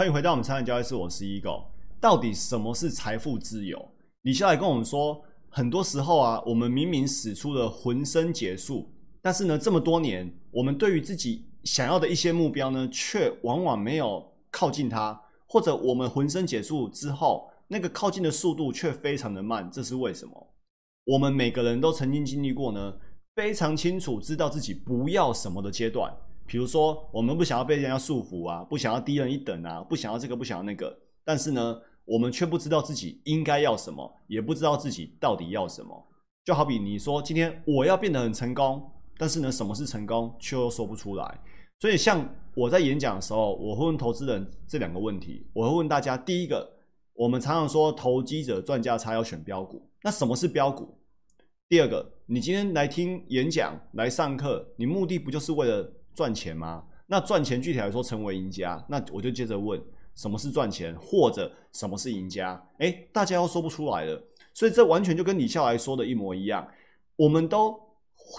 [0.00, 1.62] 欢迎回到我们财产交易室，我是 Ego。
[2.00, 3.86] 到底什么是财富自由？
[4.22, 8.88] 李笑来跟我们说，很多时候啊，我们明明使出了浑身解数，
[9.20, 20.54] 但是呢，这么多年，我们对于自己想要的一些目标呢，却往往没有靠近它，或者我们浑身解数之后，那个靠近的速度却非常的慢，这是为什么？
[21.04, 22.94] 我们每个人都曾经经历过呢，
[23.36, 26.10] 非常清楚知道自己不要什么的阶段。
[26.50, 30.98] 比如说，我们不想要被人家束缚啊，不想要低人一等啊，不想要这个，不想要那个。
[31.24, 36.08] 但是呢，我们却不知道自己应该要什么，也不知道自己到底要什么。
[36.44, 38.82] 就好比你说今天我要变得很成功，
[39.16, 41.40] 但是呢，什么是成功，却又说不出来。
[41.78, 45.46] 所以，像我在演讲的时候，我会问投资人这两个问题。
[45.52, 46.68] 我会问大家：第一个，
[47.14, 50.98] 我们常常说投机者赚价差要选标股，那什么是标股？
[51.68, 55.92] 第二个，你今天来听演讲、来上课，你目的不就是为了？
[56.14, 56.84] 赚钱吗？
[57.06, 59.82] 那赚钱具体来说，成为赢家，那我就接着问：
[60.14, 62.62] 什么是赚钱，或者什么是赢家？
[62.78, 64.22] 诶，大家又说不出来了。
[64.54, 66.64] 所以这完全就跟李笑来说的一模一样。
[67.16, 67.76] 我们都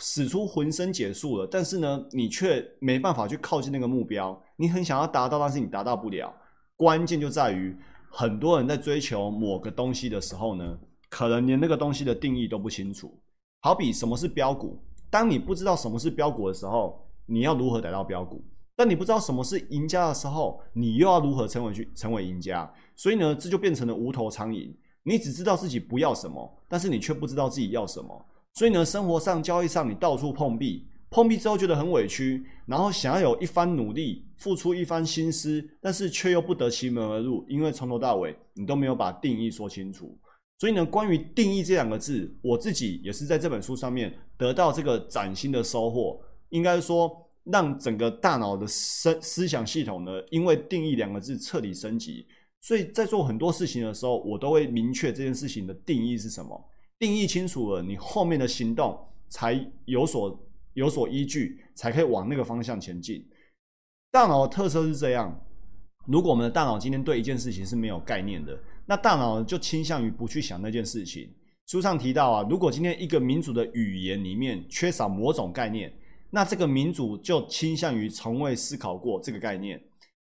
[0.00, 4.40] 使出浑身解数了，但是呢，你却没办法去靠近那个目标。
[4.54, 6.32] 你很想要达到，但是你达到不了。
[6.76, 7.76] 关键就在于，
[8.08, 10.78] 很多人在追求某个东西的时候呢，
[11.08, 13.20] 可能连那个东西的定义都不清楚。
[13.62, 14.78] 好比什么是标股，
[15.10, 17.04] 当你不知道什么是标股的时候。
[17.30, 18.44] 你要如何逮到标股？
[18.74, 22.70] 但你不知道什么是赢家的时候，你又要如何成为去成为赢家？
[22.96, 24.74] 所以呢，这就变成了无头苍蝇。
[25.02, 28.26] 你只知道自己不要什么，但是你却不知道自己要什么。
[28.54, 40.18] 所以呢，生活上、交易上，你到处碰壁，碰壁之后觉得很委屈，然后想要有一番努力，付出一番心思，但是却又不得其门而入，因为从头到尾你都没有把定义说清楚。
[40.58, 46.20] 所以呢，关于定义这两个字，我自己也是在这本书上面得到这个崭新的收获。
[46.50, 52.26] 应该说，让整个大脑的思思想系统呢，因为定义两个字彻底升级。
[52.60, 56.70] 所以在做很多事情的时候，我都会明确这件事情的定义是什么。
[56.98, 58.98] 定义清楚了，你后面的行动
[59.30, 60.38] 才有所
[60.74, 63.26] 有所依据，才可以往那个方向前进。
[64.10, 65.42] 大脑的特色是这样：
[66.06, 71.32] 如果我们的大脑今天对一件事情是没有概念的，那大脑就倾向于不去想那件事情。
[71.66, 75.90] 书上提到啊，如果今天一个民族的语言里面缺少某种概念，
[76.30, 79.80] 那这个民主就倾向于从未思考过这个概念。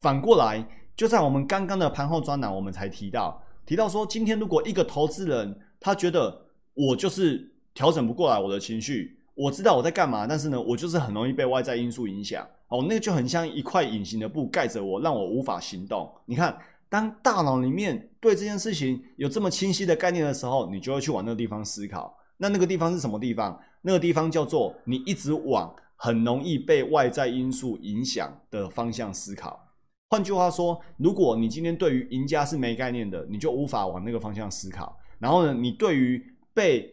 [0.00, 0.64] 反过来，
[0.96, 12.46] 就在我们刚刚的盘后专栏，我们才提到提到说，今天如果一个投资人他觉得我就是调整不过来我的情绪，我知道我在干嘛，但是呢，我就是很容易被外在因素影响。
[12.68, 16.08] 哦，那个就很像一块隐形的布盖着我，让我无法行动。
[16.26, 16.56] 你看，
[16.88, 22.16] 当大脑里面对这件事情有这么清晰的概念的时候，你就会去往那个地方思考。
[22.36, 23.58] 那那个地方是什么地方？
[23.82, 25.74] 那个地方叫做你一直往。
[25.98, 29.68] 很容易被外在因素影响的方向思考。
[30.08, 34.98] 换句话说，如果你今天对于赢家是没概念的，你就无法往那个方向思考。
[35.18, 36.90] 然后呢，你对于被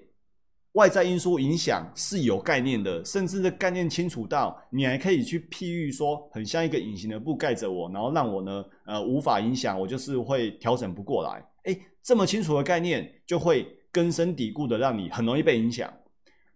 [0.73, 11.41] 外在因素影响是有概念的，甚至的概念清楚到你还可以去譬喻说，很像一个隐形的布盖着我，然后让我呢，呃，无法影响我，就是会调整不过来。
[11.63, 15.89] 诶，这么清楚的概念，就会根深蒂固的让你很容易被影响。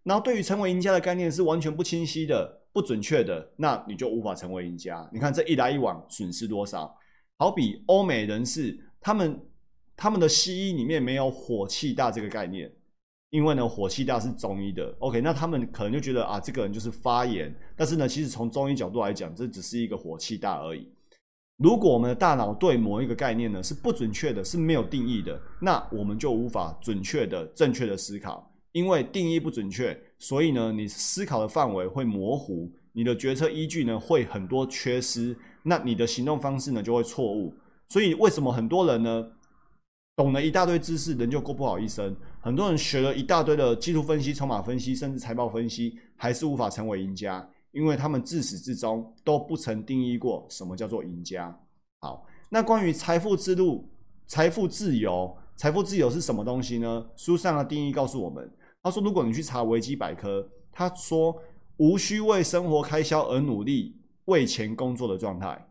[0.09, 5.07] 然后，对于成为赢家的概念是完全不清晰的、不准确的，那你就无法成为赢家。
[5.13, 6.97] 你看这一来一往，损失多少？
[7.37, 9.39] 好比欧美人士，他们
[9.95, 12.73] 他们的西医里面没有火气大这个概念，
[13.29, 14.91] 因为呢，火气大是中医的。
[14.97, 17.55] OK，那他们可能就觉得啊，这个人就是发炎。
[17.77, 20.91] 但是呢，其实从中医角度来讲，这只是一个火气大而已。
[21.57, 28.48] 如果我们的大脑对某一个概念呢是不准确的，是没有定义的，那我们就无法准确的、正确的思考。
[28.71, 37.53] 因为定义不准确，所以呢，你思考的范围会模糊，你的决策依据呢会很多缺失，那你的行动方式呢就会错误。
[37.87, 39.25] 所以为什么很多人呢
[40.15, 42.15] 懂了一大堆知识，人就过不好一生？
[42.39, 51.57] 很多人学了一大堆的技术分析、筹码分析，甚至财报分析，还是无法成为赢家，因为他们自始至终都不曾定义过什么叫做赢家。
[52.01, 53.89] 好，那关于财富之路、
[54.27, 57.05] 财富自由、财富自由是什么东西呢？
[57.15, 58.49] 书上的定义告诉我们。
[58.81, 61.35] 他说：“如果你去查维基百科，他说
[61.77, 65.67] 无需为生活开销而努力为钱工作的状态，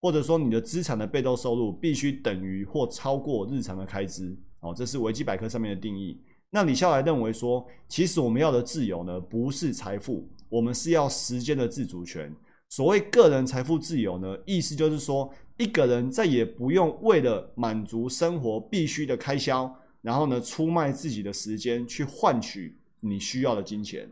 [0.00, 4.36] 或者说你的资产的被动收入必须等于或超过日常的开支。
[4.60, 6.20] 哦，这是维基百科上面的定义。
[6.50, 12.32] 那李笑来认为说，其实我们要的自由呢，不是财富，我们是要时间的自主权。
[12.68, 15.28] 所谓个人财富自由呢，意思就是说，
[15.58, 24.06] 一个人再也不用为了满足生活必须的开销。”然后呢，出卖自己的时间去换取你需要的金钱。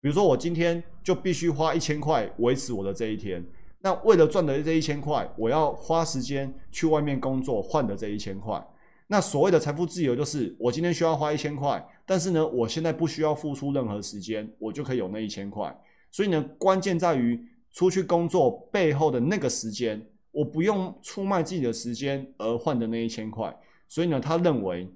[0.00, 3.44] 比如说，我今天就必须花一千块维持我的这一天。
[3.82, 8.62] 那为了赚的这一千块，我要花时间去外面工作换的这一千块。
[9.08, 15.74] 那所谓的财富自由，就是我今天需要花一千块，但是呢，我现在不需要付出任何时间，我就可以有那一千块。
[16.10, 17.42] 所以呢，关键在于
[17.72, 20.00] 出去工作背后的那个时间，
[20.30, 23.54] 我不用出卖自己的时间而换的那一千块。
[23.88, 24.88] 所以呢，他认为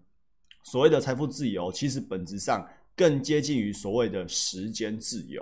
[0.64, 2.66] 所谓的财富自由，其实本质上
[2.96, 5.40] 更接近于所谓的时间自由。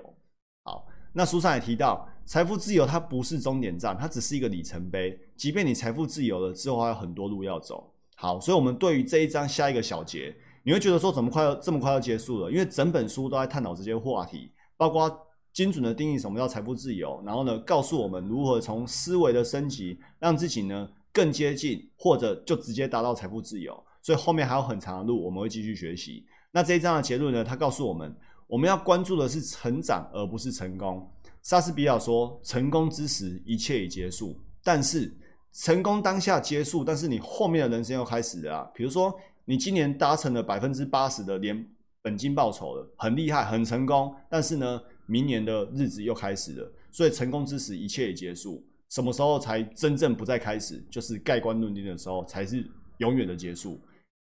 [0.65, 5.19] 好，那书上也提到，财富自由它不是终点站，它只是一个里程碑。
[5.37, 7.91] 即便你财富自由了之后，还有很多路要走。
[8.17, 10.35] 好，所以，我们对于这一章下一个小节，
[10.65, 12.51] 你会觉得说，怎么快要这么快要结束了？
[12.51, 23.81] 因为整本书都在探讨这些话题，包括精准的定义什么叫财富自由，然后呢，告诉我们如何从思维的升级，让自己呢更接近，或者就直接达到财富自由。
[24.03, 26.27] 所以后面还有很长的路，我们会继续学习。
[26.51, 27.43] 那这一章的结论呢？
[27.43, 28.15] 他告诉我们，
[28.47, 31.11] 我们要关注的是成长，而不是成功。
[31.43, 35.17] 莎士比亚说：“成功之时，一切已结束。”但是。
[35.55, 38.71] 成功当下结束，但是你后面的人生又开始了啊！
[38.75, 39.15] 比如说，
[39.45, 41.67] 你今年达成了百分之八十的连
[42.01, 44.17] 本金报酬了，很厉害，很成功。
[44.31, 48.65] 但是呢，明年的日子又开始了，所以成功之时，一切已结束。
[48.89, 50.83] 什么时候才真正不再开始？
[50.91, 52.67] 就是盖棺论定的时候，才是
[52.97, 53.79] 永远的结束。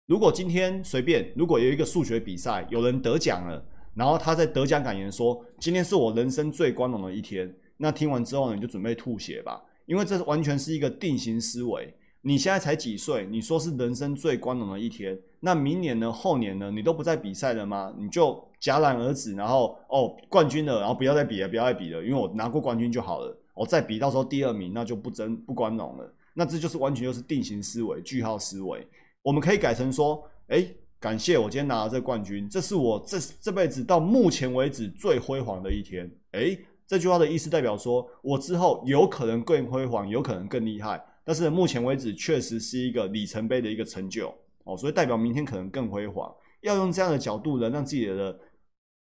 [0.09, 3.63] 如果今天随便，如果有一个数学比赛，有人得奖了，
[3.95, 9.63] 然后他在得奖感言说：“今天是我人生最光荣的一天。”那听完之后呢，你就准备吐血吧。
[9.85, 11.93] 因为这完全是一个定型思维。
[12.23, 13.27] 你现在才几岁？
[13.31, 16.11] 你说是人生最光荣的一天，那明年呢？
[16.11, 16.71] 后年呢？
[16.71, 17.93] 你都不再比赛了吗？
[17.99, 23.39] 你就戛然而止，然后哦，冠军了，然后不要再比了，不要再比了，因为我拿过冠军就好了。
[23.53, 26.15] 我再比，到时候第二名，那就不争不光荣了。
[26.33, 28.87] 那这就是完全就是定型思维、句号思维。
[29.29, 30.67] 我们可以改成说：哎，
[30.99, 36.11] 感谢我今天拿了这冠军，这是我这这辈子到目前为止最辉煌的一天。
[36.33, 36.57] 哎。
[36.91, 44.35] 这句话的意思代表说，我之后有可能更辉煌，有可能更厉害，但是目前为止确实是一个里程碑的一个成就
[44.65, 46.35] 哦，所以代表明天可能更辉煌。
[46.63, 48.41] 要用这样的角度呢，让自己的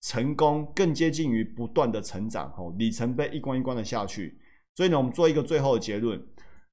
[0.01, 4.37] 成功更接近于不断的成长哦，里程碑一关一关的下去。
[4.75, 6.21] 所以呢，我们做一个最后的结论：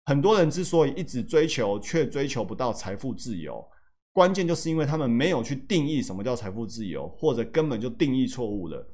[0.06, 3.66] 很多人之所以一直追求却追求不到财富自由，
[4.12, 8.86] 关键就是因为他们没有去定义什么叫财富自由，或者根本就定义错误了。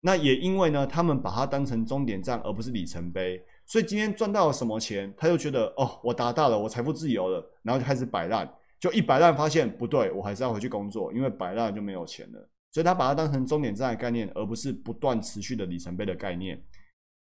[0.00, 8.48] 那也因为呢，他们把它当成终点站，而不是里程碑，所以今天赚到了什么钱，他就觉得哦，我达到了，我财富自由了，然后就开始摆烂，
[8.78, 16.62] 就一摆烂发现不对，我还是要回去工作，因为摆烂就没有钱了，所以他把它当成终点站的概念，而不是不断持续的里程碑的概念。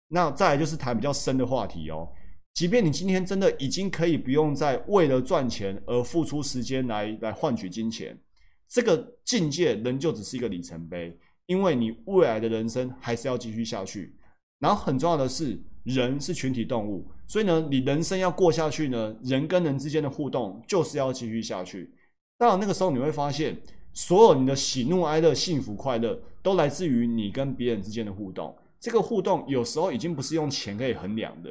[0.09, 2.09] 那再来就是谈比较深的话题哦，
[2.57, 8.19] 即便你今天真的已经可以不用再为了赚钱而付出时间来来换取金钱，
[8.67, 11.15] 这个境界仍旧只是一个里程碑。
[11.45, 14.17] 因为你未来的人生还是要继续下去，
[14.59, 21.93] 然后很重要的是，人是群体动物，所以呢，你人生要过下去呢，人跟人之间的互动就是要继续下去。
[22.39, 23.55] 当然，那个时候你会发现，
[23.93, 28.57] 所有你的喜怒哀乐、幸福快乐，都来自于你跟别人之间的互动。
[28.81, 31.51] 这个互动有时候已经不是用钱可以衡量的，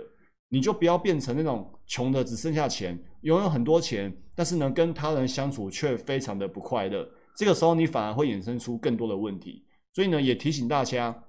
[0.50, 7.08] 你就不要变成那种穷的只剩下钱，拥有很多钱，但是呢，跟他人相处却非常的不快乐。
[7.36, 9.66] 这个时候，你反而会衍生出更多的问题。
[9.92, 11.24] 所以呢，也提醒大家，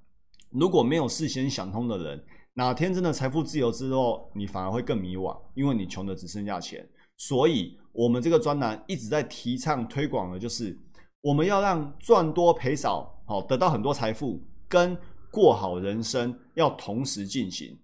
[0.50, 2.24] 如果没有事先想通的人，
[2.54, 6.88] 哪天真的财富自由之后，你反而会更迷惘，因为你穷的只剩下钱。
[7.16, 10.78] 所以，我们这个专栏一直在提倡推广的，就是
[11.22, 14.96] 我们要让赚多赔少，好得到很多财富，跟
[15.30, 17.76] 过好人生要同时进行。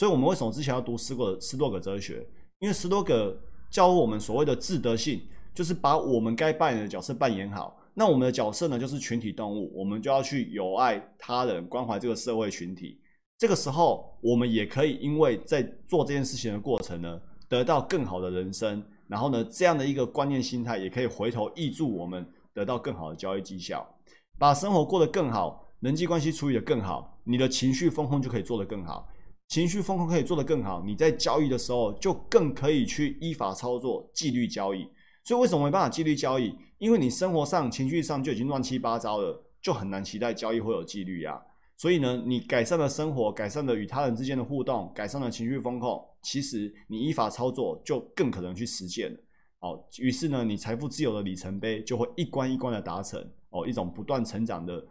[0.00, 2.26] 所以，我们为什么之前要读斯多斯多葛哲学？
[2.60, 3.38] 因为斯多葛
[3.68, 5.20] 教我们所谓的自德性，
[5.54, 7.78] 就是把我们该扮演的角色扮演好。
[7.92, 12.98] 那我们的角色呢，就是群体动物，我们就要去友爱他人，关怀这个社会群体。
[13.36, 18.82] 这个时候，我们也可以因为在做这件事情的过程呢，得到更好的人生。
[19.06, 23.86] 然后呢，这样的一个观念心态，也可以回头益助我们得到更好的交易绩效，
[24.38, 29.06] 把生活过得更好，人际关系处理得更好，你的情绪风控就可以做得更好。
[29.50, 34.88] 情绪风控可以做得更好，你在交易的时候就更可以去依法操作，纪律交易。
[35.24, 36.54] 所以为什么没办法纪律交易？
[36.78, 41.42] 因为你生活上、情绪上就已经乱七八糟了，就很难期待交易会有纪律呀。
[41.76, 49.12] 所以呢，你改善了生活，改善了与他人之间的互动，改善了情绪风控，其实你依法操作就更可能去实践。
[49.58, 53.20] 好，于是呢，你财富自由的里程碑就会一关一关的达成。
[53.48, 54.86] 哦，一种不断成长的、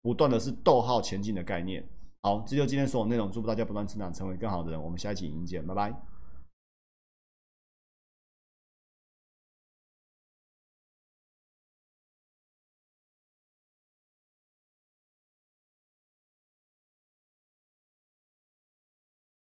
[0.00, 1.86] 不断的是逗号前进的概念。
[2.22, 4.82] 好，这就今天所有内容，祝福大家不断成长，成为更好的人。
[4.82, 5.90] 我们下一期影见，拜拜。